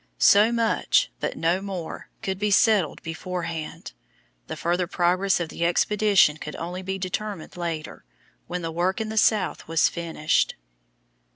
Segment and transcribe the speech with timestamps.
[0.17, 3.93] So much, but no more, could be settled beforehand.
[4.47, 8.03] The further progress of the expedition could only be determined later,
[8.47, 10.55] when the work in the South was finished.